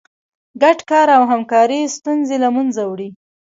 [0.61, 3.09] ګډ کار او همکاري ستونزې له منځه وړي.